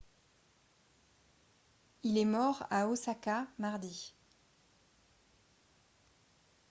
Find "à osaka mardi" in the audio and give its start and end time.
2.71-4.15